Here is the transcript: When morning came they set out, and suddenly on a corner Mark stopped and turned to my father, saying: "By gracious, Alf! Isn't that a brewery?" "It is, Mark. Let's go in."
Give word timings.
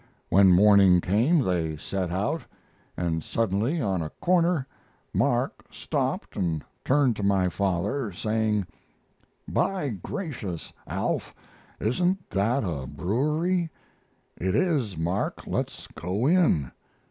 When 0.29 0.51
morning 0.51 0.99
came 0.99 1.41
they 1.41 1.77
set 1.77 2.09
out, 2.09 2.41
and 2.97 3.23
suddenly 3.23 3.79
on 3.79 4.01
a 4.01 4.09
corner 4.09 4.65
Mark 5.13 5.63
stopped 5.69 6.35
and 6.35 6.63
turned 6.83 7.15
to 7.17 7.21
my 7.21 7.49
father, 7.49 8.11
saying: 8.11 8.65
"By 9.47 9.89
gracious, 9.89 10.73
Alf! 10.87 11.35
Isn't 11.79 12.27
that 12.31 12.63
a 12.63 12.87
brewery?" 12.87 13.69
"It 14.39 14.55
is, 14.55 14.97
Mark. 14.97 15.45
Let's 15.45 15.85
go 15.85 16.25
in." 16.25 16.71